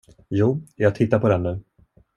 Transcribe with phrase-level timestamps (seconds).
[0.31, 1.59] Jo, jag tittar på den nu.